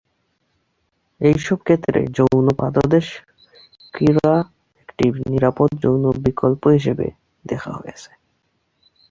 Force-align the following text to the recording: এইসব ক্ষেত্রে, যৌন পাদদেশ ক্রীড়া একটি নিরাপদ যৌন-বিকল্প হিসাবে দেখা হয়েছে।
এইসব 1.21 1.57
ক্ষেত্রে, 1.59 1.99
যৌন 2.17 2.45
পাদদেশ 2.59 3.07
ক্রীড়া 3.93 4.33
একটি 4.81 5.03
নিরাপদ 5.25 5.69
যৌন-বিকল্প 5.83 6.63
হিসাবে 6.67 7.07
দেখা 7.45 7.71
হয়েছে। 7.73 8.11